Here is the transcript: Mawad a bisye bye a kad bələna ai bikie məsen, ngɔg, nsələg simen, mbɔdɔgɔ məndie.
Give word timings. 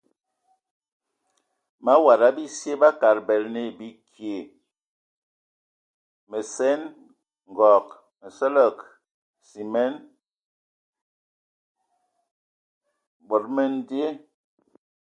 Mawad 1.83 2.21
a 2.27 2.29
bisye 2.35 2.73
bye 2.81 2.91
a 2.97 2.99
kad 3.01 3.17
bələna 3.27 3.61
ai 3.65 3.71
bikie 3.79 4.37
məsen, 6.29 6.81
ngɔg, 7.51 7.85
nsələg 8.27 8.77
simen, 9.49 9.93
mbɔdɔgɔ 13.23 13.51
məndie. 13.55 14.09